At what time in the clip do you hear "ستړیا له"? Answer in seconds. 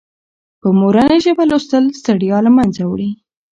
1.99-2.51